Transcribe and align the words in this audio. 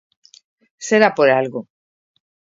¡Será 0.87 1.09
por 1.17 1.27
algo! 1.39 1.61